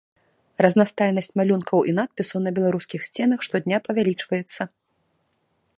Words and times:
Разнастайнасць 0.65 1.29
малюнкаў 1.41 1.79
і 1.91 1.95
надпісаў 1.99 2.39
на 2.47 2.51
беларускіх 2.59 3.01
сценах 3.09 3.39
штодня 3.49 3.77
павялічваецца. 3.89 4.61